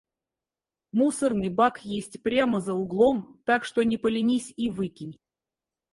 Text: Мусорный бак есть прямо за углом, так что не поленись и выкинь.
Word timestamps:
Мусорный 0.91 1.49
бак 1.51 1.85
есть 1.85 2.23
прямо 2.23 2.59
за 2.59 2.73
углом, 2.73 3.39
так 3.45 3.63
что 3.65 3.83
не 3.83 3.97
поленись 3.97 4.51
и 4.57 4.71
выкинь. 4.71 5.19